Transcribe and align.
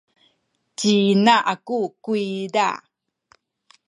ci 0.77 0.91
ina 1.13 1.35
aku 1.53 1.79
kuyza 2.03 2.67